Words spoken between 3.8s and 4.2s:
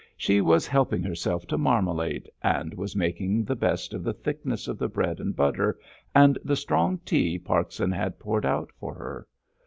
of the